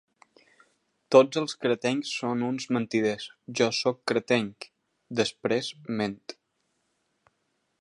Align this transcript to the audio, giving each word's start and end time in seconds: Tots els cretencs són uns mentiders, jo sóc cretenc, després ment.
Tots 1.15 1.39
els 1.41 1.53
cretencs 1.65 2.13
són 2.21 2.41
uns 2.47 2.65
mentiders, 2.77 3.27
jo 3.59 3.67
sóc 3.81 3.99
cretenc, 4.13 4.67
després 5.21 5.71
ment. 6.01 6.17